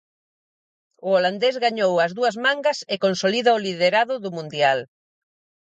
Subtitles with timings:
[1.07, 4.79] O holandés gañou as dúas mangas e consolida o liderado do Mundial.